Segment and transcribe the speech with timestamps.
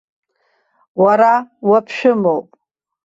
[1.03, 1.33] Уара
[1.69, 2.47] уаԥшәымоуп!